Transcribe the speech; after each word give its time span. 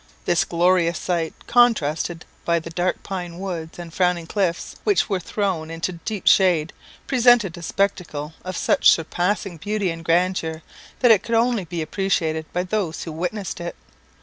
This 0.25 0.43
gorgeous 0.45 0.97
sight, 0.97 1.35
contrasted 1.45 2.25
by 2.43 2.57
the 2.57 2.71
dark 2.71 3.03
pine 3.03 3.37
woods 3.37 3.77
and 3.77 3.93
frowning 3.93 4.25
cliffs 4.25 4.77
which 4.83 5.07
were 5.07 5.19
thrown 5.19 5.69
into 5.69 5.91
deep 5.91 6.25
shade, 6.25 6.73
presented 7.05 7.55
a 7.55 7.61
spectacle 7.61 8.33
of 8.43 8.57
such 8.57 8.89
surpassing 8.89 9.57
beauty 9.57 9.91
and 9.91 10.03
grandeur, 10.03 10.63
that 11.01 11.11
it 11.11 11.21
could 11.21 11.35
only 11.35 11.65
be 11.65 11.83
appreciated 11.83 12.51
by 12.51 12.63
those 12.63 13.03
who 13.03 13.11
witnessed 13.11 13.61
it. 13.61 13.75